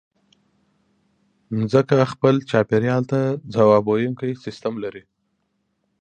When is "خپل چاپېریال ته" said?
2.11-3.19